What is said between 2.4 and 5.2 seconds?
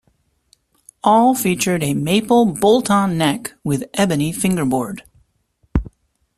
bolt-on neck with ebony fingerboard.